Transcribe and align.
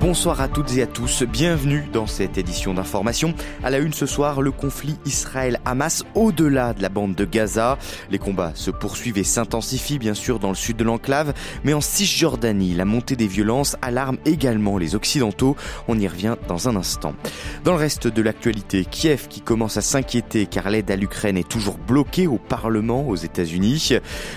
Bonsoir 0.00 0.40
à 0.40 0.46
toutes 0.46 0.76
et 0.76 0.82
à 0.82 0.86
tous, 0.86 1.24
bienvenue 1.24 1.84
dans 1.92 2.06
cette 2.06 2.38
édition 2.38 2.72
d'information. 2.72 3.34
À 3.64 3.70
la 3.70 3.78
une 3.78 3.92
ce 3.92 4.06
soir, 4.06 4.42
le 4.42 4.52
conflit 4.52 4.96
Israël-Hamas 5.04 6.04
au-delà 6.14 6.72
de 6.72 6.82
la 6.82 6.88
bande 6.88 7.16
de 7.16 7.24
Gaza. 7.24 7.78
Les 8.08 8.20
combats 8.20 8.52
se 8.54 8.70
poursuivent 8.70 9.18
et 9.18 9.24
s'intensifient 9.24 9.98
bien 9.98 10.14
sûr 10.14 10.38
dans 10.38 10.50
le 10.50 10.54
sud 10.54 10.76
de 10.76 10.84
l'enclave, 10.84 11.34
mais 11.64 11.74
en 11.74 11.80
Cisjordanie, 11.80 12.74
la 12.74 12.84
montée 12.84 13.16
des 13.16 13.26
violences 13.26 13.76
alarme 13.82 14.18
également 14.24 14.78
les 14.78 14.94
Occidentaux. 14.94 15.56
On 15.88 15.98
y 15.98 16.06
revient 16.06 16.36
dans 16.46 16.68
un 16.68 16.76
instant. 16.76 17.14
Dans 17.64 17.72
le 17.72 17.78
reste 17.78 18.06
de 18.06 18.22
l'actualité, 18.22 18.84
Kiev 18.84 19.26
qui 19.28 19.40
commence 19.40 19.78
à 19.78 19.82
s'inquiéter 19.82 20.46
car 20.46 20.70
l'aide 20.70 20.92
à 20.92 20.96
l'Ukraine 20.96 21.36
est 21.36 21.48
toujours 21.48 21.76
bloquée 21.76 22.28
au 22.28 22.38
Parlement 22.38 23.08
aux 23.08 23.16
États-Unis. 23.16 23.94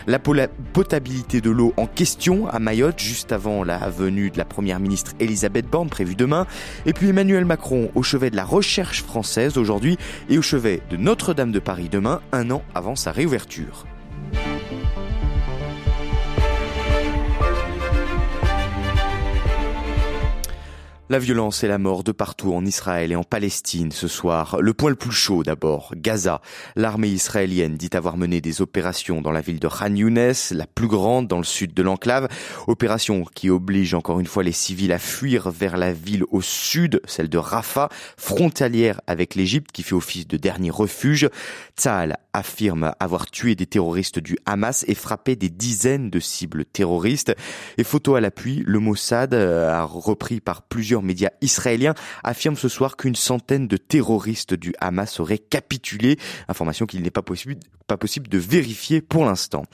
La 0.08 0.18
potabilité 0.18 1.40
de 1.40 1.52
l'eau 1.52 1.76
en 1.78 1.86
question 1.86 2.48
à 2.48 2.58
Mayotte 2.58 3.00
juste 3.00 3.32
avant 3.32 3.64
la 3.64 3.78
venue 3.92 4.32
de 4.32 4.40
la 4.40 4.46
première 4.46 4.80
ministre 4.80 5.12
Elisabeth 5.20 5.51
Elisabeth 5.52 5.70
Borne 5.70 5.90
prévue 5.90 6.16
demain, 6.16 6.48
et 6.86 6.94
puis 6.94 7.10
Emmanuel 7.10 7.46
Macron 7.46 7.92
au 7.94 8.04
chevet 8.04 8.30
de 8.30 8.36
la 8.36 8.46
recherche 8.46 9.04
française 9.04 9.58
aujourd'hui 9.58 9.98
et 10.30 10.38
au 10.38 10.42
chevet 10.42 10.82
de 10.90 10.98
Notre-Dame 10.98 11.52
de 11.52 11.60
Paris 11.60 11.90
demain, 11.90 12.22
un 12.32 12.52
an 12.52 12.64
avant 12.74 12.96
sa 12.96 13.12
réouverture. 13.12 13.86
La 21.12 21.20
violence 21.20 21.66
et 21.66 21.68
la 21.68 21.78
mort 21.78 22.06
de 22.06 22.14
partout 22.14 22.54
en 22.54 22.66
Israël 22.66 23.12
et 23.12 23.18
en 23.18 23.26
Palestine 23.26 23.92
ce 23.92 24.08
soir. 24.08 24.62
Le 24.62 24.74
point 24.74 24.92
le 24.92 24.96
plus 24.96 25.12
chaud 25.12 25.44
d'abord, 25.44 25.92
Gaza. 25.98 26.40
L'armée 26.78 27.10
israélienne 27.10 27.76
dit 27.76 27.90
avoir 27.92 28.16
mené 28.16 28.40
des 28.40 28.62
opérations 28.62 29.22
dans 29.22 29.34
la 29.34 29.42
ville 29.42 29.60
de 29.60 29.68
Khan 29.68 29.94
Younes, 29.94 30.32
la 30.52 30.68
plus 30.68 30.88
grande 30.88 31.28
dans 31.28 31.40
le 31.40 31.44
sud 31.44 31.74
de 31.74 31.84
l'enclave. 31.84 32.30
Opération 32.68 33.26
qui 33.36 33.50
oblige 33.50 33.94
encore 33.94 34.22
une 34.22 34.26
fois 34.26 34.44
les 34.44 34.54
civils 34.54 34.94
à 34.94 35.00
fuir 35.00 35.52
vers 35.52 35.76
la 35.76 35.92
ville 35.92 36.24
au 36.32 36.42
sud, 36.42 37.02
celle 37.04 37.28
de 37.28 37.38
Rafah, 37.38 37.90
frontalière 38.16 39.02
avec 39.06 39.36
l'Égypte 39.36 39.74
qui 39.74 39.84
fait 39.84 39.96
office 39.96 40.30
de 40.30 40.38
dernier 40.38 40.70
refuge. 40.70 41.28
Tzahal 41.78 42.20
affirme 42.32 42.94
avoir 43.02 43.30
tué 43.30 43.56
des 43.56 43.66
terroristes 43.66 44.20
du 44.20 44.38
Hamas 44.46 44.86
et 44.88 44.96
frappé 44.96 45.36
des 45.36 45.50
dizaines 45.50 46.10
de 46.10 46.22
cibles 46.22 46.64
terroristes. 46.64 47.36
Et 47.78 47.84
photo 47.84 48.16
à 48.16 48.22
l'appui, 48.22 48.64
le 48.66 48.80
Mossad 48.80 49.34
euh, 49.34 49.70
a 49.70 49.84
repris 49.84 50.40
par 50.40 50.62
plusieurs 50.62 51.01
médias 51.02 51.32
israéliens 51.42 51.94
affirme 52.24 52.56
ce 52.56 52.70
soir 52.70 52.98
qu'une 52.98 53.16
centaine 53.16 53.68
de 53.68 53.78
terroristes 53.78 54.54
du 54.54 54.74
Hamas 54.80 55.20
auraient 55.20 55.38
capitulé, 55.38 56.18
information 56.48 56.86
qu'il 56.86 57.02
n'est 57.02 57.12
pas 57.12 57.22
possible 57.22 57.58
de 58.28 58.38
vérifier 58.38 59.02
pour 59.02 59.26
l'instant. 59.26 59.66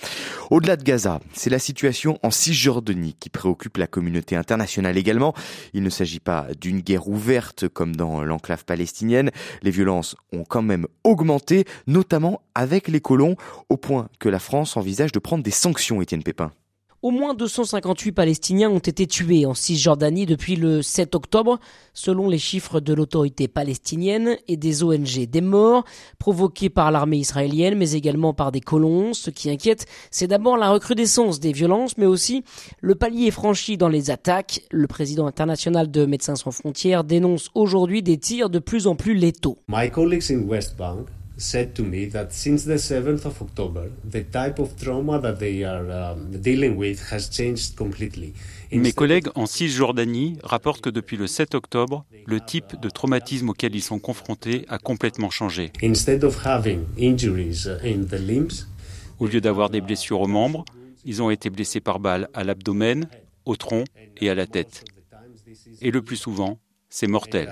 Au-delà 0.50 0.76
de 0.76 0.84
Gaza, 0.84 1.20
c'est 1.34 1.50
la 1.50 1.60
situation 1.60 2.18
en 2.24 2.32
Cisjordanie 2.32 3.16
qui 3.20 3.30
préoccupe 3.30 3.78
la 3.78 3.88
communauté 3.88 4.36
internationale 4.36 4.98
également. 4.98 5.34
Il 5.74 5.84
ne 5.84 5.90
s'agit 5.90 6.20
pas 6.20 6.48
d'une 6.60 6.82
guerre 6.82 7.08
ouverte 7.08 7.68
comme 7.68 7.96
dans 7.96 8.24
l'enclave 8.24 8.66
palestinienne. 8.66 9.32
Les 9.62 9.72
violences 9.72 10.16
ont 10.34 10.44
quand 10.44 10.62
même 10.62 10.88
augmenté, 11.04 11.66
notamment 11.86 12.42
avec 12.56 12.88
les 12.88 13.02
colons, 13.02 13.36
au 13.70 13.78
point 13.78 14.10
que 14.20 14.30
la 14.30 14.40
France 14.40 14.78
envisage 14.78 15.12
de 15.12 15.20
prendre 15.20 15.44
des 15.44 15.52
sanctions, 15.52 16.02
Étienne 16.02 16.24
Pépin. 16.24 16.52
Au 17.04 17.12
moins 17.12 17.36
258 17.36 18.12
Palestiniens 18.12 18.72
ont 18.72 18.80
été 18.80 19.06
tués 19.06 19.46
en 19.46 19.54
Cisjordanie 19.54 20.26
depuis 20.26 20.56
le 20.56 20.82
7 20.82 21.14
octobre, 21.14 21.60
selon 21.94 22.28
les 22.28 22.40
chiffres 22.40 22.80
de 22.80 22.92
l'autorité 22.92 23.48
palestinienne 23.48 24.36
et 24.48 24.58
des 24.58 24.82
ONG. 24.82 25.28
Des 25.30 25.42
morts 25.42 25.84
provoqués 26.18 26.72
par 26.72 26.90
l'armée 26.90 27.18
israélienne, 27.18 27.78
mais 27.78 27.92
également 27.92 28.34
par 28.34 28.52
des 28.52 28.62
colons. 28.62 29.14
Ce 29.14 29.30
qui 29.30 29.52
inquiète, 29.52 29.86
c'est 30.10 30.26
d'abord 30.26 30.58
la 30.58 30.72
recrudescence 30.72 31.40
des 31.40 31.52
violences, 31.52 32.00
mais 32.00 32.08
aussi 32.08 32.44
le 32.82 32.96
palier 32.96 33.30
franchi 33.30 33.78
dans 33.78 33.90
les 33.90 34.10
attaques. 34.10 34.62
Le 34.72 34.88
président 34.88 35.28
international 35.28 35.92
de 35.92 36.08
Médecins 36.08 36.36
sans 36.36 36.50
frontières 36.50 37.04
dénonce 37.04 37.52
aujourd'hui 37.54 38.02
des 38.02 38.18
tirs 38.18 38.50
de 38.50 38.58
plus 38.58 38.88
en 38.88 38.96
plus 38.96 39.14
létaux. 39.14 39.60
Said 41.38 41.74
to 41.74 41.84
me 41.84 42.08
that 42.10 42.30
since 42.32 42.66
the 42.66 42.78
7th 42.78 43.26
of 43.26 43.42
October, 43.42 43.92
the 44.04 44.24
type 44.24 44.60
of 44.60 44.76
trauma 44.76 45.20
that 45.20 45.36
they 45.40 45.64
are 45.64 45.90
um, 45.90 46.32
dealing 46.32 46.76
with 46.76 47.12
has 47.12 47.30
changed 47.30 47.76
completely. 47.76 48.34
Mes 48.72 48.92
collègues 48.92 49.30
en 49.36 49.46
Cisjordanie 49.46 50.38
rapportent 50.44 50.82
que 50.82 50.90
depuis 50.90 51.16
le 51.16 51.28
7 51.28 51.56
octobre, 51.56 52.06
le 52.26 52.42
type 52.42 52.80
de 52.82 52.90
traumatisme 52.90 53.50
auquel 53.50 53.76
ils 53.76 53.82
sont 53.82 54.00
confrontés 54.00 54.66
a 54.68 54.78
complètement 54.78 55.30
changé. 55.30 55.72
Instead 55.82 56.24
of 56.24 56.46
having 56.46 56.86
injuries 57.00 57.68
in 57.84 58.04
the 58.04 58.20
limbs, 58.20 58.68
Au 59.20 59.26
lieu 59.26 59.42
d'avoir 59.42 59.70
des 59.70 59.82
blessures 59.82 60.22
aux 60.22 60.28
membres, 60.28 60.64
ils 61.04 61.22
ont 61.24 61.32
été 61.32 61.50
blessés 61.50 61.80
par 61.80 62.00
balle 62.00 62.30
à 62.34 62.44
l'abdomen, 62.44 63.08
au 63.46 63.56
tronc 63.56 63.84
et 64.18 64.30
à 64.30 64.36
la 64.36 64.46
tête. 64.46 64.86
Et 65.82 65.90
le 65.90 66.02
plus 66.04 66.18
souvent, 66.18 66.60
c'est 66.90 67.08
mortel. 67.08 67.50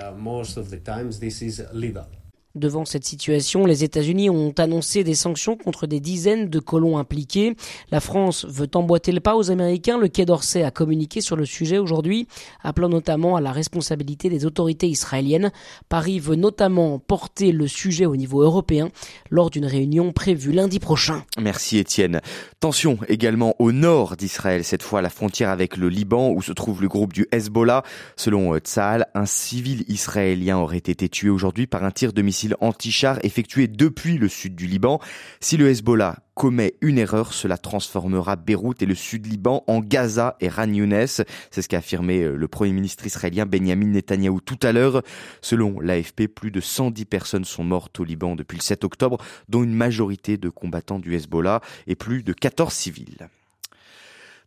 Devant 2.56 2.86
cette 2.86 3.04
situation, 3.04 3.66
les 3.66 3.84
États-Unis 3.84 4.30
ont 4.30 4.54
annoncé 4.56 5.04
des 5.04 5.14
sanctions 5.14 5.58
contre 5.58 5.86
des 5.86 6.00
dizaines 6.00 6.48
de 6.48 6.58
colons 6.58 6.96
impliqués. 6.96 7.54
La 7.90 8.00
France 8.00 8.46
veut 8.48 8.70
emboîter 8.72 9.12
le 9.12 9.20
pas 9.20 9.36
aux 9.36 9.50
Américains. 9.50 9.98
Le 9.98 10.08
Quai 10.08 10.24
d'Orsay 10.24 10.62
a 10.62 10.70
communiqué 10.70 11.20
sur 11.20 11.36
le 11.36 11.44
sujet 11.44 11.76
aujourd'hui, 11.76 12.26
appelant 12.62 12.88
notamment 12.88 13.36
à 13.36 13.42
la 13.42 13.52
responsabilité 13.52 14.30
des 14.30 14.46
autorités 14.46 14.88
israéliennes. 14.88 15.52
Paris 15.90 16.18
veut 16.18 16.34
notamment 16.34 16.98
porter 16.98 17.52
le 17.52 17.68
sujet 17.68 18.06
au 18.06 18.16
niveau 18.16 18.40
européen 18.40 18.88
lors 19.28 19.50
d'une 19.50 19.66
réunion 19.66 20.12
prévue 20.12 20.52
lundi 20.52 20.78
prochain. 20.78 21.24
Merci 21.38 21.76
Étienne. 21.76 22.22
Tension 22.60 22.98
également 23.08 23.54
au 23.58 23.70
nord 23.70 24.16
d'Israël, 24.16 24.64
cette 24.64 24.82
fois 24.82 25.00
à 25.00 25.02
la 25.02 25.10
frontière 25.10 25.50
avec 25.50 25.76
le 25.76 25.90
Liban 25.90 26.30
où 26.30 26.40
se 26.40 26.52
trouve 26.52 26.80
le 26.80 26.88
groupe 26.88 27.12
du 27.12 27.26
Hezbollah. 27.32 27.82
Selon 28.16 28.54
euh, 28.54 28.60
Tsahal, 28.60 29.08
un 29.14 29.26
civil 29.26 29.84
israélien 29.88 30.56
aurait 30.56 30.78
été 30.78 31.10
tué 31.10 31.28
aujourd'hui 31.28 31.66
par 31.66 31.84
un 31.84 31.90
tir 31.90 32.14
de 32.14 32.22
missile 32.22 32.45
anti-char 32.60 33.18
effectué 33.24 33.68
depuis 33.68 34.18
le 34.18 34.28
sud 34.28 34.54
du 34.54 34.66
Liban. 34.66 35.00
Si 35.40 35.56
le 35.56 35.68
Hezbollah 35.68 36.18
commet 36.34 36.74
une 36.82 36.98
erreur, 36.98 37.32
cela 37.32 37.56
transformera 37.56 38.36
Beyrouth 38.36 38.82
et 38.82 38.86
le 38.86 38.94
sud 38.94 39.26
Liban 39.26 39.64
en 39.66 39.80
Gaza 39.80 40.36
et 40.40 40.48
Ran 40.48 40.72
Younes. 40.72 41.06
C'est 41.06 41.62
ce 41.62 41.68
qu'a 41.68 41.78
affirmé 41.78 42.22
euh, 42.22 42.36
le 42.36 42.48
premier 42.48 42.72
ministre 42.72 43.06
israélien 43.06 43.46
Benjamin 43.46 43.86
Netanyahou 43.86 44.40
tout 44.40 44.58
à 44.62 44.72
l'heure. 44.72 45.02
Selon 45.40 45.80
l'AFP, 45.80 46.26
plus 46.28 46.50
de 46.50 46.60
110 46.60 47.04
personnes 47.06 47.44
sont 47.44 47.64
mortes 47.64 47.98
au 48.00 48.04
Liban 48.04 48.36
depuis 48.36 48.58
le 48.58 48.62
7 48.62 48.84
octobre, 48.84 49.18
dont 49.48 49.64
une 49.64 49.74
majorité 49.74 50.36
de 50.36 50.48
combattants 50.50 50.98
du 50.98 51.14
Hezbollah 51.14 51.60
et 51.86 51.94
plus 51.94 52.22
de 52.22 52.32
14 52.32 52.72
civils. 52.72 53.28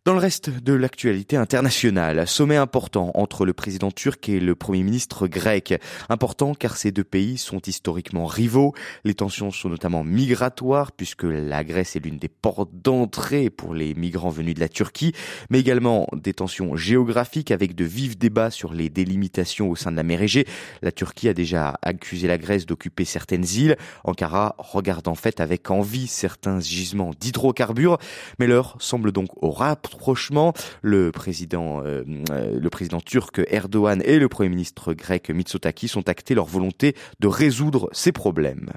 Dans 0.06 0.14
le 0.14 0.18
reste 0.18 0.48
de 0.48 0.72
l'actualité 0.72 1.36
internationale, 1.36 2.26
sommet 2.26 2.56
important 2.56 3.10
entre 3.12 3.44
le 3.44 3.52
président 3.52 3.90
turc 3.90 4.30
et 4.30 4.40
le 4.40 4.54
premier 4.54 4.82
ministre 4.82 5.28
grec. 5.28 5.78
Important 6.08 6.54
car 6.54 6.78
ces 6.78 6.90
deux 6.90 7.04
pays 7.04 7.36
sont 7.36 7.60
historiquement 7.60 8.24
rivaux. 8.24 8.72
Les 9.04 9.12
tensions 9.12 9.50
sont 9.50 9.68
notamment 9.68 10.02
migratoires 10.02 10.92
puisque 10.92 11.24
la 11.24 11.64
Grèce 11.64 11.96
est 11.96 12.00
l'une 12.00 12.16
des 12.16 12.30
portes 12.30 12.70
d'entrée 12.72 13.50
pour 13.50 13.74
les 13.74 13.92
migrants 13.92 14.30
venus 14.30 14.54
de 14.54 14.60
la 14.60 14.70
Turquie, 14.70 15.12
mais 15.50 15.60
également 15.60 16.06
des 16.14 16.32
tensions 16.32 16.76
géographiques 16.76 17.50
avec 17.50 17.74
de 17.74 17.84
vifs 17.84 18.16
débats 18.16 18.50
sur 18.50 18.72
les 18.72 18.88
délimitations 18.88 19.68
au 19.68 19.76
sein 19.76 19.90
de 19.90 19.96
la 19.96 20.02
mer 20.02 20.22
Égée. 20.22 20.46
La 20.80 20.92
Turquie 20.92 21.28
a 21.28 21.34
déjà 21.34 21.78
accusé 21.82 22.26
la 22.26 22.38
Grèce 22.38 22.64
d'occuper 22.64 23.04
certaines 23.04 23.44
îles. 23.44 23.76
Ankara 24.04 24.54
regarde 24.56 25.08
en 25.08 25.14
fait 25.14 25.40
avec 25.40 25.70
envie 25.70 26.06
certains 26.06 26.58
gisements 26.58 27.10
d'hydrocarbures, 27.20 27.98
mais 28.38 28.46
l'heure 28.46 28.76
semble 28.78 29.12
donc 29.12 29.28
au 29.42 29.50
rapprochement. 29.90 30.52
Le 30.82 31.12
président, 31.12 31.82
euh, 31.84 32.02
euh, 32.30 32.58
le 32.58 32.70
président 32.70 33.00
turc 33.00 33.40
Erdogan 33.48 34.02
et 34.04 34.18
le 34.18 34.28
premier 34.28 34.48
ministre 34.48 34.94
grec 34.94 35.30
Mitsotakis 35.30 35.92
ont 35.96 36.02
acté 36.02 36.34
leur 36.34 36.46
volonté 36.46 36.94
de 37.20 37.26
résoudre 37.26 37.88
ces 37.92 38.12
problèmes. 38.12 38.70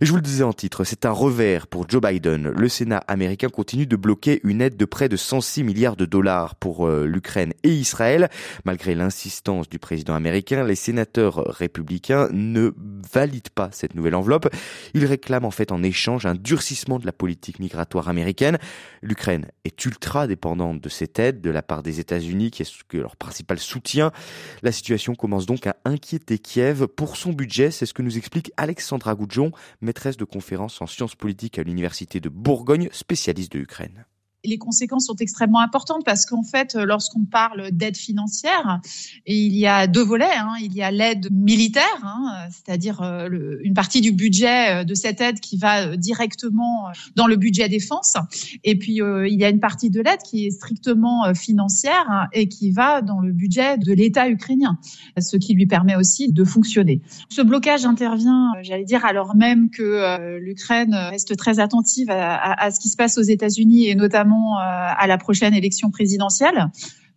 Et 0.00 0.06
je 0.06 0.10
vous 0.10 0.16
le 0.16 0.22
disais 0.22 0.44
en 0.44 0.52
titre, 0.52 0.84
c'est 0.84 1.06
un 1.06 1.12
revers 1.12 1.66
pour 1.66 1.88
Joe 1.88 2.02
Biden. 2.02 2.48
Le 2.48 2.68
Sénat 2.68 3.02
américain 3.08 3.48
continue 3.48 3.86
de 3.86 3.96
bloquer 3.96 4.40
une 4.44 4.60
aide 4.60 4.76
de 4.76 4.84
près 4.84 5.08
de 5.08 5.16
106 5.16 5.62
milliards 5.62 5.96
de 5.96 6.04
dollars 6.04 6.56
pour 6.56 6.86
euh, 6.86 7.04
l'Ukraine 7.04 7.52
et 7.62 7.70
Israël. 7.70 8.28
Malgré 8.64 8.94
l'insistance 8.94 9.68
du 9.68 9.78
président 9.78 10.14
américain, 10.14 10.64
les 10.64 10.74
sénateurs 10.74 11.36
républicains 11.46 12.28
ne 12.32 12.72
valident 13.12 13.50
pas 13.54 13.70
cette 13.72 13.94
nouvelle 13.94 14.14
enveloppe. 14.14 14.48
Ils 14.94 15.06
réclament 15.06 15.44
en 15.44 15.50
fait 15.50 15.72
en 15.72 15.82
échange 15.82 16.26
un 16.26 16.34
durcissement 16.34 16.98
de 16.98 17.06
la 17.06 17.12
politique 17.12 17.60
migratoire 17.60 18.08
américaine. 18.08 18.58
L'Ukraine 19.02 19.46
est 19.64 19.84
ultra 19.84 20.26
dépendante 20.34 20.80
de 20.80 20.88
cette 20.88 21.20
aide 21.20 21.40
de 21.40 21.50
la 21.50 21.62
part 21.62 21.84
des 21.84 22.00
États-Unis, 22.00 22.50
qui 22.50 22.62
est 22.62 22.94
leur 22.94 23.16
principal 23.16 23.60
soutien. 23.60 24.10
La 24.62 24.72
situation 24.72 25.14
commence 25.14 25.46
donc 25.46 25.66
à 25.68 25.76
inquiéter 25.84 26.38
Kiev 26.38 26.88
pour 26.88 27.16
son 27.16 27.32
budget. 27.32 27.70
C'est 27.70 27.86
ce 27.86 27.94
que 27.94 28.02
nous 28.02 28.18
explique 28.18 28.52
Alexandra 28.56 29.14
Goudjon, 29.14 29.52
maîtresse 29.80 30.16
de 30.16 30.24
conférence 30.24 30.82
en 30.82 30.86
sciences 30.86 31.14
politiques 31.14 31.58
à 31.58 31.62
l'université 31.62 32.18
de 32.18 32.28
Bourgogne, 32.28 32.88
spécialiste 32.92 33.52
de 33.52 33.60
l'Ukraine. 33.60 34.06
Les 34.44 34.58
conséquences 34.58 35.06
sont 35.06 35.16
extrêmement 35.16 35.60
importantes 35.60 36.04
parce 36.04 36.26
qu'en 36.26 36.42
fait, 36.42 36.74
lorsqu'on 36.74 37.24
parle 37.24 37.70
d'aide 37.70 37.96
financière, 37.96 38.80
il 39.26 39.56
y 39.56 39.66
a 39.66 39.86
deux 39.86 40.02
volets. 40.02 40.24
Hein. 40.36 40.54
Il 40.60 40.74
y 40.74 40.82
a 40.82 40.90
l'aide 40.90 41.28
militaire, 41.32 42.02
hein, 42.02 42.48
c'est-à-dire 42.50 43.02
euh, 43.02 43.58
une 43.62 43.74
partie 43.74 44.00
du 44.00 44.12
budget 44.12 44.80
euh, 44.80 44.84
de 44.84 44.94
cette 44.94 45.20
aide 45.20 45.40
qui 45.40 45.56
va 45.56 45.96
directement 45.96 46.88
dans 47.16 47.26
le 47.26 47.36
budget 47.36 47.68
défense. 47.68 48.16
Et 48.62 48.78
puis, 48.78 49.00
il 49.00 49.40
y 49.40 49.44
a 49.44 49.48
une 49.48 49.60
partie 49.60 49.90
de 49.90 50.00
l'aide 50.00 50.20
qui 50.24 50.46
est 50.46 50.50
strictement 50.50 51.32
financière 51.34 52.06
hein, 52.08 52.26
et 52.32 52.48
qui 52.48 52.70
va 52.70 53.02
dans 53.02 53.20
le 53.20 53.32
budget 53.32 53.78
de 53.78 53.92
l'État 53.92 54.28
ukrainien, 54.28 54.78
ce 55.18 55.36
qui 55.36 55.54
lui 55.54 55.66
permet 55.66 55.96
aussi 55.96 56.32
de 56.32 56.44
fonctionner. 56.44 57.00
Ce 57.28 57.42
blocage 57.42 57.84
intervient, 57.84 58.52
j'allais 58.62 58.84
dire, 58.84 59.04
alors 59.04 59.34
même 59.34 59.70
que 59.70 60.38
l'Ukraine 60.38 60.94
reste 60.94 61.36
très 61.36 61.60
attentive 61.60 62.10
à, 62.10 62.70
ce 62.70 62.80
qui 62.80 62.88
se 62.88 62.96
passe 62.96 63.18
aux 63.18 63.22
États-Unis 63.22 63.88
et 63.88 63.94
notamment 63.94 64.33
à 64.58 65.06
la 65.06 65.18
prochaine 65.18 65.54
élection 65.54 65.90
présidentielle. 65.90 66.70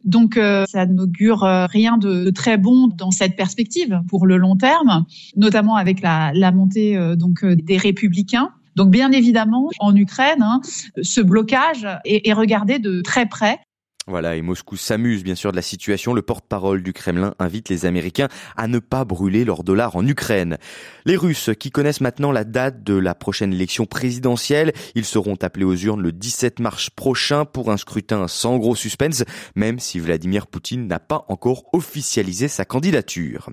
Donc 0.04 0.40
ça 0.68 0.86
n'augure 0.86 1.42
rien 1.42 1.98
de, 1.98 2.30
très 2.30 2.58
bon 2.58 2.88
dans 2.88 3.12
cette 3.12 3.36
perspective 3.36 4.02
pour 4.08 4.26
le 4.26 4.38
long 4.38 4.56
terme, 4.56 5.06
notamment 5.36 5.76
avec 5.76 6.02
la, 6.02 6.32
la 6.34 6.52
montée 6.52 6.98
donc 7.18 7.44
des 7.46 7.78
républicains. 7.78 8.52
Donc 8.76 8.92
bien 8.92 9.12
évidemment, 9.12 9.70
en 9.80 9.96
Ukraine, 9.96 10.44
hein, 10.44 10.62
ce 11.02 11.20
blocage 11.20 11.88
est, 12.06 12.28
est 12.28 12.34
regardé 12.34 12.78
de 12.78 13.02
très 13.02 13.26
près 13.26 13.60
voilà, 14.08 14.38
et 14.38 14.42
Moscou 14.42 14.78
s'amuse 14.78 15.22
bien 15.22 15.36
sûr 15.36 15.52
de 15.52 15.58
la 15.58 15.62
situation. 15.62 16.14
Le 16.14 16.22
porte-parole 16.22 16.82
du 16.82 16.94
Kremlin 16.94 17.36
invite 17.40 17.68
les 17.68 17.86
Américains 17.86 18.30
à 18.56 18.70
ne 18.70 18.80
pas 18.80 19.04
brûler 19.04 19.44
leur 19.44 19.64
dollar 19.64 19.98
en 19.98 20.08
Ukraine. 20.08 20.58
Les 21.06 21.18
Russes, 21.18 21.50
qui 21.60 21.72
connaissent 21.72 22.00
maintenant 22.00 22.32
la 22.32 22.46
date 22.46 22.84
de 22.84 22.94
la 22.94 23.16
prochaine 23.16 23.52
élection 23.52 23.86
présidentielle, 23.86 24.72
ils 24.96 25.04
seront 25.04 25.36
appelés 25.42 25.66
aux 25.66 25.76
urnes 25.76 26.02
le 26.02 26.14
17 26.14 26.60
mars 26.62 26.90
prochain 26.90 27.44
pour 27.44 27.70
un 27.70 27.76
scrutin 27.76 28.30
sans 28.30 28.58
gros 28.58 28.76
suspense, 28.76 29.26
même 29.56 29.78
si 29.78 30.00
Vladimir 30.00 30.48
Poutine 30.48 30.88
n'a 30.88 31.00
pas 31.00 31.26
encore 31.28 31.66
officialisé 31.74 32.48
sa 32.48 32.64
candidature. 32.64 33.50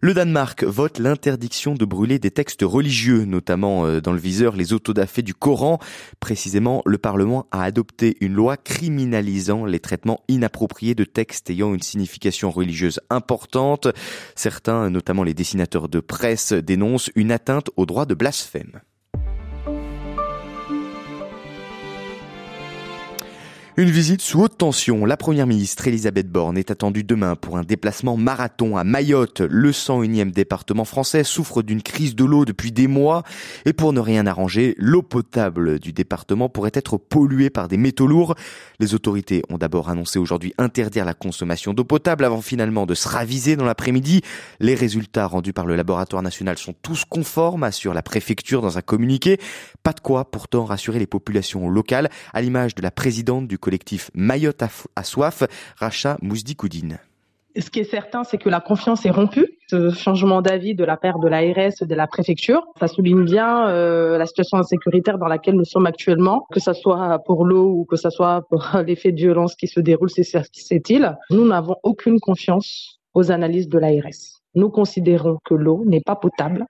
Le 0.00 0.14
Danemark 0.14 0.62
vote 0.62 1.00
l'interdiction 1.00 1.74
de 1.74 1.84
brûler 1.84 2.20
des 2.20 2.30
textes 2.30 2.62
religieux, 2.62 3.24
notamment 3.24 3.84
euh, 3.84 4.00
dans 4.00 4.12
le 4.12 4.18
viseur 4.18 4.54
les 4.54 4.72
autodafés 4.72 5.22
du 5.22 5.34
Coran. 5.34 5.80
Précisément, 6.20 6.82
le 6.86 6.98
Parlement 6.98 7.46
a 7.50 7.64
adopté 7.64 8.16
une 8.20 8.34
loi 8.34 8.56
criminalisant 8.56 9.64
les 9.64 9.80
traitements 9.80 10.20
inappropriés 10.28 10.94
de 10.94 11.02
textes 11.02 11.50
ayant 11.50 11.74
une 11.74 11.82
signification 11.82 12.52
religieuse 12.52 13.00
importante. 13.10 13.88
Certains, 14.36 14.88
notamment 14.88 15.24
les 15.24 15.34
dessinateurs 15.34 15.88
de 15.88 15.98
presse, 15.98 16.52
dénoncent 16.52 17.10
une 17.16 17.32
atteinte 17.32 17.70
au 17.76 17.84
droit 17.84 18.06
de 18.06 18.14
blasphème. 18.14 18.80
Une 23.78 23.90
visite 23.90 24.22
sous 24.22 24.40
haute 24.40 24.58
tension. 24.58 25.04
La 25.04 25.16
première 25.16 25.46
ministre 25.46 25.86
Elisabeth 25.86 26.28
Borne 26.28 26.58
est 26.58 26.72
attendue 26.72 27.04
demain 27.04 27.36
pour 27.36 27.58
un 27.58 27.62
déplacement 27.62 28.16
marathon 28.16 28.76
à 28.76 28.82
Mayotte. 28.82 29.40
Le 29.40 29.70
101e 29.70 30.32
département 30.32 30.84
français 30.84 31.22
souffre 31.22 31.62
d'une 31.62 31.80
crise 31.80 32.16
de 32.16 32.24
l'eau 32.24 32.44
depuis 32.44 32.72
des 32.72 32.88
mois. 32.88 33.22
Et 33.66 33.72
pour 33.72 33.92
ne 33.92 34.00
rien 34.00 34.26
arranger, 34.26 34.74
l'eau 34.78 35.02
potable 35.02 35.78
du 35.78 35.92
département 35.92 36.48
pourrait 36.48 36.72
être 36.74 36.96
polluée 36.96 37.50
par 37.50 37.68
des 37.68 37.76
métaux 37.76 38.08
lourds. 38.08 38.34
Les 38.80 38.94
autorités 38.94 39.44
ont 39.48 39.58
d'abord 39.58 39.90
annoncé 39.90 40.18
aujourd'hui 40.18 40.54
interdire 40.58 41.04
la 41.04 41.14
consommation 41.14 41.72
d'eau 41.72 41.84
potable 41.84 42.24
avant 42.24 42.40
finalement 42.40 42.84
de 42.84 42.94
se 42.94 43.06
raviser 43.06 43.54
dans 43.54 43.64
l'après-midi. 43.64 44.22
Les 44.58 44.74
résultats 44.74 45.28
rendus 45.28 45.52
par 45.52 45.66
le 45.66 45.76
laboratoire 45.76 46.24
national 46.24 46.58
sont 46.58 46.74
tous 46.82 47.04
conformes, 47.04 47.62
assure 47.62 47.94
la 47.94 48.02
préfecture 48.02 48.60
dans 48.60 48.76
un 48.76 48.82
communiqué. 48.82 49.38
Pas 49.84 49.92
de 49.92 50.00
quoi 50.00 50.28
pourtant 50.32 50.64
rassurer 50.64 50.98
les 50.98 51.06
populations 51.06 51.70
locales, 51.70 52.10
à 52.32 52.42
l'image 52.42 52.74
de 52.74 52.82
la 52.82 52.90
présidente 52.90 53.46
du 53.46 53.56
collectif 53.68 54.10
Mayotte 54.14 54.64
à 54.96 55.02
soif, 55.04 55.42
Racha 55.76 56.16
Mousdikoudine. 56.22 57.00
Ce 57.54 57.68
qui 57.68 57.80
est 57.80 57.90
certain, 57.98 58.24
c'est 58.24 58.38
que 58.38 58.48
la 58.48 58.60
confiance 58.60 59.04
est 59.04 59.10
rompue. 59.10 59.46
Ce 59.68 59.90
changement 59.90 60.40
d'avis 60.40 60.74
de 60.74 60.84
la 60.84 60.96
part 60.96 61.18
de 61.18 61.28
l'ARS, 61.28 61.74
de 61.82 61.94
la 61.94 62.06
préfecture, 62.06 62.62
ça 62.80 62.88
souligne 62.88 63.24
bien 63.26 63.68
euh, 63.68 64.16
la 64.16 64.24
situation 64.24 64.56
insécuritaire 64.56 65.18
dans 65.18 65.26
laquelle 65.26 65.54
nous 65.54 65.66
sommes 65.66 65.84
actuellement, 65.84 66.46
que 66.50 66.60
ce 66.60 66.72
soit 66.72 67.18
pour 67.26 67.44
l'eau 67.44 67.68
ou 67.78 67.84
que 67.84 67.96
ce 67.96 68.08
soit 68.08 68.40
pour 68.48 68.64
l'effet 68.86 69.12
de 69.12 69.18
violence 69.18 69.54
qui 69.54 69.66
se 69.68 69.80
déroule 69.80 70.08
c'est 70.08 70.22
cette 70.24 70.88
île. 70.88 71.18
Nous 71.28 71.46
n'avons 71.46 71.76
aucune 71.82 72.20
confiance 72.20 73.00
aux 73.12 73.30
analyses 73.30 73.68
de 73.68 73.78
l'ARS. 73.78 74.20
Nous 74.54 74.70
considérons 74.70 75.36
que 75.44 75.52
l'eau 75.52 75.82
n'est 75.84 76.00
pas 76.10 76.16
potable. 76.16 76.64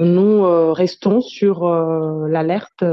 Nous 0.00 0.44
euh, 0.44 0.72
restons 0.72 1.22
sur 1.22 1.66
euh, 1.66 2.28
l'alerte 2.28 2.84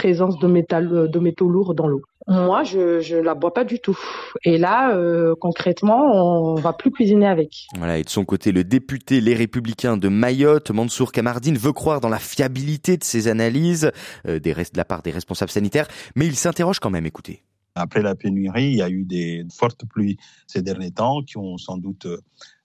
présence 0.00 0.38
de, 0.38 0.46
métal, 0.46 1.10
de 1.10 1.18
métaux 1.18 1.48
lourds 1.48 1.74
dans 1.74 1.86
l'eau. 1.86 2.02
Moi, 2.26 2.62
je 2.64 3.16
ne 3.16 3.20
la 3.20 3.34
bois 3.34 3.52
pas 3.52 3.64
du 3.64 3.80
tout. 3.80 3.98
Et 4.44 4.56
là, 4.56 4.94
euh, 4.94 5.34
concrètement, 5.38 6.52
on 6.52 6.54
va 6.54 6.72
plus 6.72 6.90
cuisiner 6.90 7.26
avec. 7.26 7.66
Voilà. 7.76 7.98
Et 7.98 8.02
de 8.02 8.08
son 8.08 8.24
côté, 8.24 8.50
le 8.52 8.64
député 8.64 9.20
Les 9.20 9.34
Républicains 9.34 9.96
de 9.96 10.08
Mayotte, 10.08 10.70
Mansour 10.70 11.12
Kamardine, 11.12 11.58
veut 11.58 11.72
croire 11.72 12.00
dans 12.00 12.08
la 12.08 12.18
fiabilité 12.18 12.96
de 12.96 13.04
ces 13.04 13.28
analyses 13.28 13.90
euh, 14.26 14.38
des, 14.38 14.54
de 14.54 14.76
la 14.76 14.84
part 14.86 15.02
des 15.02 15.10
responsables 15.10 15.50
sanitaires, 15.50 15.88
mais 16.16 16.26
il 16.26 16.36
s'interroge 16.36 16.78
quand 16.78 16.90
même. 16.90 17.04
Écoutez. 17.04 17.42
Après 17.74 18.00
la 18.00 18.14
pénurie, 18.14 18.68
il 18.68 18.76
y 18.76 18.82
a 18.82 18.88
eu 18.88 19.04
des 19.04 19.44
fortes 19.52 19.84
pluies 19.86 20.16
ces 20.46 20.62
derniers 20.62 20.92
temps 20.92 21.22
qui 21.22 21.36
ont 21.36 21.58
sans 21.58 21.76
doute 21.76 22.06
euh, 22.06 22.18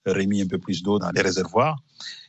remis 0.05 0.41
un 0.41 0.47
peu 0.47 0.57
plus 0.57 0.83
d'eau 0.83 0.99
dans 0.99 1.11
les 1.11 1.21
réservoirs. 1.21 1.77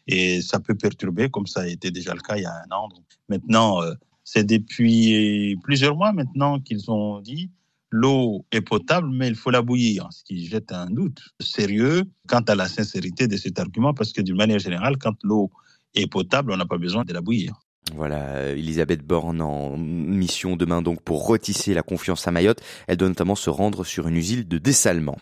Et 0.09 0.41
ça 0.41 0.59
peut 0.59 0.75
perturber, 0.75 1.29
comme 1.29 1.47
ça 1.47 1.61
a 1.63 1.67
été 1.67 1.91
déjà 1.91 2.13
le 2.15 2.21
cas 2.21 2.37
il 2.37 2.43
y 2.43 2.47
a 2.47 2.53
un 2.53 2.75
an. 2.75 2.89
maintenant, 3.29 3.81
c'est 4.27 4.45
depuis 4.45 5.57
plusieurs 5.63 5.97
mois 5.97 6.13
maintenant 6.13 6.59
qu'ils 6.61 6.91
ont 6.91 7.21
dit 7.21 7.51
l'eau 7.91 8.45
est 8.51 8.61
potable, 8.61 9.09
mais 9.09 9.29
il 9.29 9.37
faut 9.37 9.51
la 9.51 9.63
bouillir, 9.63 10.09
ce 10.11 10.25
qui 10.25 10.45
jette 10.45 10.73
un 10.73 10.87
doute 10.87 11.23
sérieux 11.41 12.03
quant 12.27 12.41
à 12.41 12.57
la 12.57 12.69
sincérité 12.69 13.29
de 13.29 13.37
cet 13.37 13.61
argument, 13.61 13.95
parce 13.95 14.13
que 14.13 14.21
d'une 14.21 14.37
manière 14.37 14.59
générale, 14.59 14.99
quand 14.99 15.15
l'eau 15.23 15.53
est 15.95 16.09
potable, 16.09 16.51
on 16.51 16.57
n'a 16.57 16.67
pas 16.67 16.77
besoin 16.77 17.05
de 17.05 17.13
la 17.13 17.21
bouillir. 17.21 17.55
Voilà, 17.95 18.51
Elisabeth 18.51 19.07
Borne 19.07 19.41
en 19.41 19.77
mission 19.77 20.57
demain 20.57 20.83
donc 20.83 21.01
pour 21.03 21.27
retisser 21.27 21.73
la 21.73 21.83
confiance 21.83 22.27
à 22.27 22.33
Mayotte. 22.33 22.61
Elle 22.89 22.97
doit 22.97 23.09
notamment 23.09 23.37
se 23.37 23.49
rendre 23.49 23.85
sur 23.85 24.09
une 24.09 24.17
usine 24.17 24.43
de 24.43 24.59
dessalement. 24.59 25.17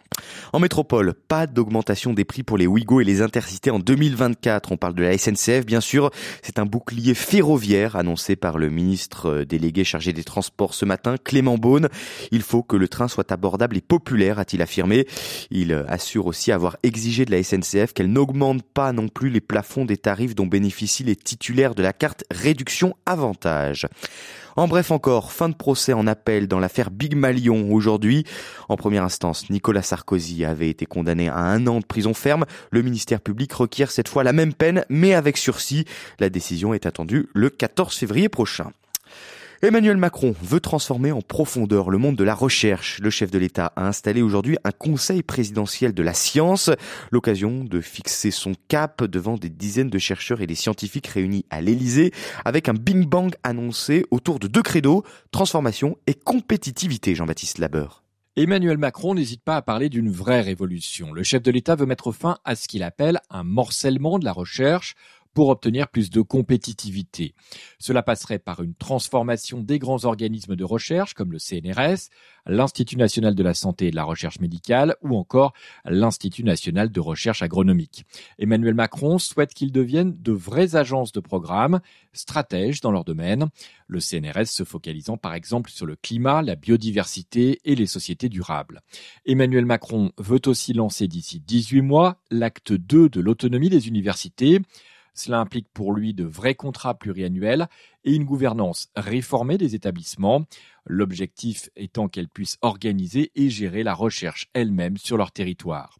En 0.54 0.60
métropole, 0.60 1.12
pas 1.12 1.46
d'augmentation 1.46 2.14
des 2.14 2.24
prix 2.24 2.42
pour 2.42 2.56
les 2.56 2.66
Ouigo 2.66 3.02
et 3.02 3.04
les 3.04 3.20
intercités 3.20 3.70
en 3.70 3.78
2024. 3.78 4.72
On 4.72 4.78
parle 4.78 4.94
de 4.94 5.02
la 5.02 5.16
SNCF 5.16 5.66
bien 5.66 5.82
sûr. 5.82 6.10
C'est 6.42 6.58
un 6.58 6.64
bouclier 6.64 7.12
ferroviaire 7.12 7.96
annoncé 7.96 8.34
par 8.34 8.56
le 8.56 8.70
ministre 8.70 9.44
délégué 9.44 9.84
chargé 9.84 10.14
des 10.14 10.24
Transports 10.24 10.72
ce 10.72 10.86
matin, 10.86 11.16
Clément 11.22 11.58
Beaune. 11.58 11.88
Il 12.30 12.42
faut 12.42 12.62
que 12.62 12.76
le 12.76 12.88
train 12.88 13.08
soit 13.08 13.30
abordable 13.30 13.76
et 13.76 13.82
populaire, 13.82 14.38
a-t-il 14.38 14.62
affirmé. 14.62 15.06
Il 15.50 15.84
assure 15.86 16.26
aussi 16.26 16.50
avoir 16.50 16.78
exigé 16.82 17.26
de 17.26 17.30
la 17.30 17.42
SNCF 17.42 17.92
qu'elle 17.92 18.10
n'augmente 18.10 18.62
pas 18.62 18.92
non 18.92 19.08
plus 19.08 19.28
les 19.28 19.42
plafonds 19.42 19.84
des 19.84 19.98
tarifs 19.98 20.34
dont 20.34 20.46
bénéficient 20.46 21.04
les 21.04 21.16
titulaires 21.16 21.74
de 21.74 21.82
la 21.82 21.92
carte 21.92 22.24
avantage. 23.06 23.86
En 24.56 24.68
bref 24.68 24.92
encore, 24.92 25.32
fin 25.32 25.48
de 25.48 25.54
procès 25.54 25.92
en 25.92 26.06
appel 26.06 26.46
dans 26.46 26.60
l'affaire 26.60 26.90
Big 26.92 27.16
Malion 27.16 27.72
aujourd'hui. 27.72 28.24
En 28.68 28.76
première 28.76 29.02
instance, 29.02 29.50
Nicolas 29.50 29.82
Sarkozy 29.82 30.44
avait 30.44 30.70
été 30.70 30.86
condamné 30.86 31.28
à 31.28 31.38
un 31.38 31.66
an 31.66 31.80
de 31.80 31.84
prison 31.84 32.14
ferme. 32.14 32.44
Le 32.70 32.82
ministère 32.82 33.20
public 33.20 33.52
requiert 33.52 33.90
cette 33.90 34.08
fois 34.08 34.22
la 34.22 34.32
même 34.32 34.54
peine, 34.54 34.84
mais 34.88 35.14
avec 35.14 35.38
sursis. 35.38 35.86
La 36.20 36.28
décision 36.28 36.72
est 36.72 36.86
attendue 36.86 37.28
le 37.34 37.50
14 37.50 37.96
février 37.96 38.28
prochain. 38.28 38.70
Emmanuel 39.62 39.96
Macron 39.96 40.34
veut 40.42 40.60
transformer 40.60 41.12
en 41.12 41.22
profondeur 41.22 41.88
le 41.88 41.98
monde 41.98 42.16
de 42.16 42.24
la 42.24 42.34
recherche. 42.34 42.98
Le 43.00 43.10
chef 43.10 43.30
de 43.30 43.38
l'État 43.38 43.72
a 43.76 43.86
installé 43.86 44.20
aujourd'hui 44.20 44.58
un 44.64 44.72
conseil 44.72 45.22
présidentiel 45.22 45.94
de 45.94 46.02
la 46.02 46.12
science, 46.12 46.70
l'occasion 47.10 47.64
de 47.64 47.80
fixer 47.80 48.30
son 48.30 48.52
cap 48.68 49.04
devant 49.04 49.36
des 49.36 49.48
dizaines 49.48 49.90
de 49.90 49.98
chercheurs 49.98 50.40
et 50.40 50.46
des 50.46 50.54
scientifiques 50.54 51.06
réunis 51.06 51.46
à 51.50 51.60
l'Élysée 51.60 52.12
avec 52.44 52.68
un 52.68 52.74
Bing 52.74 53.06
Bang 53.06 53.34
annoncé 53.42 54.04
autour 54.10 54.38
de 54.38 54.48
deux 54.48 54.62
credos, 54.62 55.04
transformation 55.30 55.96
et 56.06 56.14
compétitivité, 56.14 57.14
Jean-Baptiste 57.14 57.58
Labeur. 57.58 58.04
Emmanuel 58.36 58.78
Macron 58.78 59.14
n'hésite 59.14 59.44
pas 59.44 59.54
à 59.54 59.62
parler 59.62 59.88
d'une 59.88 60.10
vraie 60.10 60.40
révolution. 60.40 61.12
Le 61.12 61.22
chef 61.22 61.40
de 61.40 61.52
l'État 61.52 61.76
veut 61.76 61.86
mettre 61.86 62.10
fin 62.10 62.38
à 62.44 62.56
ce 62.56 62.66
qu'il 62.66 62.82
appelle 62.82 63.20
un 63.30 63.44
morcellement 63.44 64.18
de 64.18 64.24
la 64.24 64.32
recherche 64.32 64.96
pour 65.34 65.48
obtenir 65.48 65.88
plus 65.88 66.10
de 66.10 66.20
compétitivité. 66.22 67.34
Cela 67.78 68.02
passerait 68.02 68.38
par 68.38 68.62
une 68.62 68.74
transformation 68.74 69.60
des 69.60 69.78
grands 69.78 70.04
organismes 70.04 70.56
de 70.56 70.64
recherche 70.64 71.14
comme 71.14 71.32
le 71.32 71.38
CNRS, 71.38 72.08
l'Institut 72.46 72.96
national 72.96 73.34
de 73.34 73.42
la 73.42 73.54
santé 73.54 73.88
et 73.88 73.90
de 73.90 73.96
la 73.96 74.04
recherche 74.04 74.38
médicale 74.40 74.96
ou 75.02 75.16
encore 75.16 75.52
l'Institut 75.84 76.44
national 76.44 76.90
de 76.90 77.00
recherche 77.00 77.42
agronomique. 77.42 78.04
Emmanuel 78.38 78.74
Macron 78.74 79.18
souhaite 79.18 79.54
qu'ils 79.54 79.72
deviennent 79.72 80.16
de 80.20 80.32
vraies 80.32 80.76
agences 80.76 81.12
de 81.12 81.20
programme, 81.20 81.80
stratèges 82.12 82.80
dans 82.80 82.92
leur 82.92 83.04
domaine, 83.04 83.48
le 83.86 84.00
CNRS 84.00 84.46
se 84.46 84.64
focalisant 84.64 85.16
par 85.16 85.34
exemple 85.34 85.70
sur 85.70 85.86
le 85.86 85.96
climat, 85.96 86.42
la 86.42 86.54
biodiversité 86.54 87.60
et 87.64 87.74
les 87.74 87.86
sociétés 87.86 88.28
durables. 88.28 88.82
Emmanuel 89.26 89.66
Macron 89.66 90.12
veut 90.18 90.40
aussi 90.46 90.72
lancer 90.72 91.08
d'ici 91.08 91.40
18 91.40 91.80
mois 91.82 92.22
l'acte 92.30 92.72
2 92.72 93.08
de 93.08 93.20
l'autonomie 93.20 93.70
des 93.70 93.88
universités, 93.88 94.60
Cela 95.14 95.38
implique 95.38 95.68
pour 95.72 95.92
lui 95.92 96.12
de 96.12 96.24
vrais 96.24 96.56
contrats 96.56 96.98
pluriannuels 96.98 97.68
et 98.04 98.14
une 98.14 98.24
gouvernance 98.24 98.88
réformée 98.96 99.58
des 99.58 99.76
établissements, 99.76 100.44
l'objectif 100.86 101.70
étant 101.76 102.08
qu'elle 102.08 102.28
puisse 102.28 102.58
organiser 102.62 103.30
et 103.36 103.48
gérer 103.48 103.84
la 103.84 103.94
recherche 103.94 104.48
elle-même 104.54 104.96
sur 104.96 105.16
leur 105.16 105.30
territoire. 105.30 105.98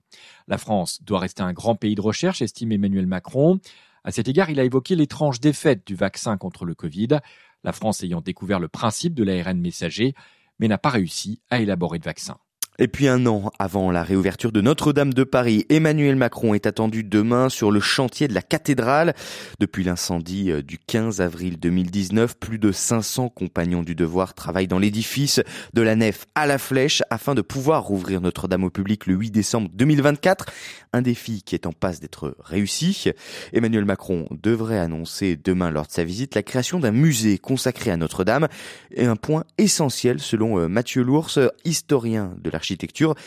La 0.49 0.59
France 0.59 1.02
doit 1.02 1.21
rester 1.21 1.42
un 1.42 1.52
grand 1.52 1.76
pays 1.76 1.94
de 1.94 2.00
recherche, 2.00 2.42
estime 2.42 2.73
Emmanuel 2.73 3.06
Macron. 3.06 3.61
À 4.02 4.11
cet 4.11 4.28
égard, 4.28 4.50
il 4.50 4.61
a 4.61 4.64
évoqué 4.64 4.97
l'étrange 4.97 5.40
défaite 5.40 5.87
du 5.87 5.94
vaccin 5.94 6.37
contre 6.37 6.64
le 6.64 6.75
Covid, 6.75 7.21
la 7.62 7.73
France 7.73 8.02
ayant 8.02 8.21
découvert 8.21 8.61
le 8.61 8.68
principe 8.68 9.14
de 9.14 9.25
l'ARN 9.25 9.59
messager, 9.59 10.14
mais 10.59 10.68
n'a 10.68 10.78
pas 10.78 10.90
réussi 10.90 11.40
à 11.50 11.61
élaborer 11.61 11.99
de 11.99 12.04
vaccin. 12.04 12.37
Et 12.81 12.88
puis 12.88 13.07
un 13.07 13.25
an 13.26 13.52
avant 13.61 13.93
la 13.93 14.02
réouverture 14.02 14.50
de 14.50 14.61
Notre-Dame 14.61 15.14
de 15.14 15.23
Paris, 15.23 15.64
Emmanuel 15.69 16.16
Macron 16.16 16.54
est 16.54 16.66
attendu 16.66 17.04
demain 17.04 17.49
sur 17.49 17.71
le 17.71 17.78
chantier 17.78 18.26
de 18.26 18.35
la 18.35 18.43
cathédrale. 18.43 19.14
Depuis 19.61 19.85
l'incendie 19.85 20.50
euh, 20.50 20.61
du 20.61 20.78
15 20.78 21.21
avril 21.21 21.61
2019, 21.61 22.37
plus 22.37 22.59
de 22.59 22.73
500 22.73 23.28
compagnons 23.28 23.85
du 23.85 23.95
devoir 23.95 24.35
travaillent 24.35 24.66
dans 24.66 24.81
l'édifice 24.81 25.40
de 25.73 25.83
la 25.83 25.95
nef 25.95 26.26
à 26.35 26.47
la 26.47 26.59
flèche 26.59 27.04
afin 27.11 27.37
de 27.37 27.43
pouvoir 27.43 27.85
rouvrir 27.85 28.21
Notre-Dame 28.21 28.64
au 28.64 28.71
public 28.71 29.07
le 29.07 29.14
8 29.14 29.31
décembre 29.31 29.71
2024. 29.73 30.47
Un 30.93 31.02
défi 31.02 31.45
qui 31.45 31.54
est 31.54 31.66
en 31.66 31.73
passe 31.73 32.00
d'être 32.00 32.37
réussi. 32.40 33.12
Emmanuel 33.52 33.85
Macron 33.85 34.26
devrait 34.43 34.81
annoncer 34.81 35.37
demain 35.37 35.71
lors 35.71 35.87
de 35.87 35.93
sa 35.93 36.02
visite 36.02 36.35
la 36.35 36.43
création 36.43 36.81
d'un 36.81 36.90
musée 36.90 37.38
consacré 37.38 37.93
à 37.93 37.97
Notre-Dame 37.97 38.49
et 38.90 39.07
un 39.07 39.16
point 39.16 39.45
essentiel 39.59 40.19
selon 40.19 40.59
euh, 40.59 40.66
Mathieu 40.66 41.04
Lours, 41.04 41.38
historien 41.64 42.35
de 42.43 42.50
la 42.50 42.63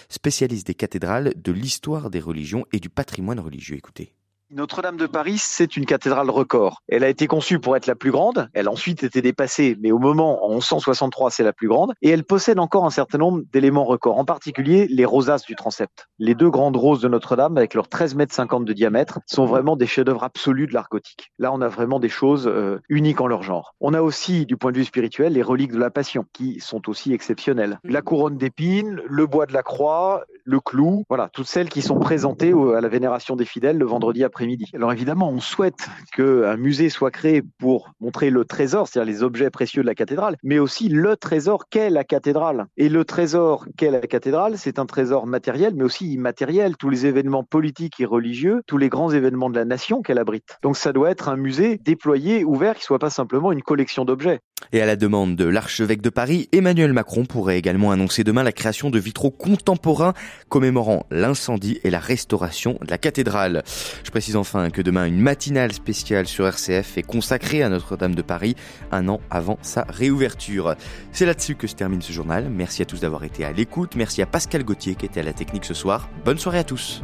spécialiste 0.10 0.68
des 0.68 0.76
cathédrales, 0.76 1.34
de 1.36 1.52
l'histoire 1.52 2.10
des 2.10 2.20
religions 2.20 2.66
et 2.74 2.80
du 2.80 2.90
patrimoine 2.90 3.40
religieux. 3.40 3.78
Écoutez. 3.78 4.17
Notre-Dame 4.50 4.96
de 4.96 5.08
Paris, 5.08 5.40
c'est 5.40 5.76
une 5.76 5.86
cathédrale 5.86 6.30
record. 6.30 6.82
Elle 6.88 7.04
a 7.04 7.10
été 7.10 7.28
conçue 7.28 7.60
pour 7.60 7.76
être 7.76 7.86
la 7.86 7.96
plus 7.96 8.12
grande. 8.12 8.48
Elle 8.54 8.70
a 8.70 8.72
ensuite 8.72 9.04
été 9.04 9.22
dépassée, 9.22 9.76
mais 9.82 9.92
au 9.92 10.00
moment, 10.00 10.46
en 10.46 10.52
1163, 10.52 11.32
c'est 11.32 11.44
la 11.44 11.52
plus 11.52 11.68
grande. 11.68 11.92
Et 12.02 12.10
elle 12.10 12.24
possède 12.24 12.58
encore 12.58 12.86
un 12.86 12.90
certain 12.90 13.18
nombre 13.18 13.42
d'éléments 13.52 13.84
records, 13.84 14.18
en 14.18 14.24
particulier 14.24 14.88
les 14.90 15.04
rosaces 15.04 15.44
du 15.44 15.56
transept. 15.56 16.08
Les 16.18 16.34
deux 16.34 16.50
grandes 16.50 16.78
roses 16.78 17.02
de 17.02 17.10
Notre-Dame, 17.10 17.58
avec 17.58 17.74
leurs 17.74 17.90
13 17.90 18.16
mètres 18.16 18.34
50 18.34 18.64
de 18.64 18.72
diamètre, 18.72 19.20
sont 19.26 19.46
vraiment 19.46 19.76
des 19.76 19.86
chefs-d'œuvre 19.86 20.24
absolus 20.24 20.68
de 20.68 20.74
l'art 20.74 20.88
gothique. 20.90 21.30
Là, 21.40 21.52
on 21.52 21.60
a 21.60 21.68
vraiment 21.68 22.00
des 22.00 22.08
choses 22.08 22.48
euh, 22.48 22.80
uniques 22.88 23.20
en 23.20 23.28
leur 23.28 23.44
genre. 23.44 23.76
On 23.82 23.94
a 23.94 24.02
aussi, 24.02 24.46
du 24.46 24.56
point 24.56 24.72
de 24.72 24.78
vue 24.78 24.86
spirituel, 24.86 25.34
les 25.34 25.44
reliques 25.44 25.74
de 25.74 25.80
la 25.80 25.90
Passion, 25.90 26.24
qui 26.32 26.62
sont 26.62 26.88
aussi 26.88 27.12
exceptionnelles. 27.12 27.80
La 27.84 28.02
couronne 28.02 28.38
d'épines, 28.38 29.02
le 29.10 29.28
bois 29.28 29.46
de 29.46 29.52
la 29.52 29.64
croix, 29.64 30.24
le 30.46 30.62
clou, 30.62 31.04
voilà, 31.10 31.28
toutes 31.34 31.48
celles 31.48 31.68
qui 31.68 31.82
sont 31.82 32.00
présentées 32.00 32.54
à 32.74 32.80
la 32.80 32.88
vénération 32.88 33.36
des 33.36 33.44
fidèles 33.44 33.78
le 33.78 33.86
vendredi 33.86 34.24
après 34.24 34.37
Alors 34.74 34.92
évidemment, 34.92 35.30
on 35.30 35.40
souhaite 35.40 35.90
qu'un 36.14 36.58
musée 36.58 36.90
soit 36.90 37.12
créé 37.12 37.42
pour 37.42 37.92
montrer 38.00 38.30
le 38.30 38.46
trésor, 38.46 38.88
c'est-à-dire 38.88 39.12
les 39.12 39.24
objets 39.24 39.50
précieux 39.50 39.82
de 39.82 39.88
la 39.88 39.96
cathédrale, 39.96 40.38
mais 40.44 40.60
aussi 40.60 40.90
le 40.90 41.16
trésor 41.18 41.70
qu'est 41.70 41.90
la 41.90 42.04
cathédrale. 42.04 42.66
Et 42.78 42.90
le 42.90 43.06
trésor 43.06 43.66
qu'est 43.78 43.92
la 43.92 44.02
cathédrale, 44.02 44.58
c'est 44.58 44.80
un 44.80 44.86
trésor 44.86 45.28
matériel, 45.28 45.74
mais 45.76 45.84
aussi 45.84 46.14
immatériel. 46.14 46.78
Tous 46.78 46.90
les 46.90 47.06
événements 47.06 47.44
politiques 47.44 48.00
et 48.00 48.06
religieux, 48.06 48.62
tous 48.68 48.78
les 48.78 48.90
grands 48.90 49.12
événements 49.12 49.50
de 49.50 49.56
la 49.56 49.66
nation 49.66 50.02
qu'elle 50.02 50.20
abrite. 50.20 50.58
Donc 50.62 50.78
ça 50.78 50.94
doit 50.94 51.10
être 51.10 51.30
un 51.30 51.38
musée 51.38 51.80
déployé, 51.84 52.44
ouvert, 52.44 52.76
qui 52.76 52.84
soit 52.84 53.00
pas 53.00 53.10
simplement 53.10 53.52
une 53.52 53.64
collection 53.64 54.06
d'objets. 54.06 54.40
Et 54.74 54.82
à 54.82 54.86
la 54.86 54.96
demande 54.96 55.36
de 55.36 55.46
l'archevêque 55.46 56.02
de 56.02 56.10
Paris, 56.10 56.50
Emmanuel 56.52 56.92
Macron 56.92 57.26
pourrait 57.26 57.58
également 57.58 57.92
annoncer 57.92 58.24
demain 58.24 58.44
la 58.44 58.52
création 58.52 58.90
de 58.90 59.00
vitraux 59.00 59.32
contemporains 59.32 60.14
commémorant 60.50 61.06
l'incendie 61.10 61.80
et 61.84 61.90
la 61.90 62.00
restauration 62.00 62.78
de 62.82 62.90
la 62.90 62.98
cathédrale. 62.98 63.64
Je 64.04 64.12
précise 64.12 64.36
enfin 64.36 64.70
que 64.70 64.82
demain 64.82 65.06
une 65.06 65.20
matinale 65.20 65.72
spéciale 65.72 66.28
sur 66.28 66.48
RCF 66.48 66.98
est 66.98 67.04
consacrée 67.04 67.64
à 67.64 67.70
Notre-Dame 67.70 68.16
de 68.16 68.22
Paris 68.22 68.56
un 68.92 69.08
an 69.08 69.22
avant 69.30 69.58
sa 69.62 69.84
réouverture. 69.84 70.76
C'est 71.12 71.26
là-dessus 71.26 71.56
que 71.56 71.68
se 71.68 71.76
termine 71.76 72.02
ce 72.02 72.12
journal. 72.12 72.50
Merci 72.50 72.82
à 72.82 72.86
tous 72.86 73.02
d'avoir 73.02 73.24
été 73.24 73.46
à 73.46 73.52
l'écoute. 73.52 73.96
Merci 73.96 74.22
à 74.22 74.26
Pascal 74.26 74.64
Gauthier 74.64 74.96
qui 74.96 75.06
était 75.06 75.22
à 75.22 75.24
la 75.24 75.34
technique 75.34 75.66
ce 75.66 75.74
soir. 75.74 76.10
Bonne 76.26 76.40
soirée 76.40 76.60
à 76.60 76.64
tous. 76.64 77.02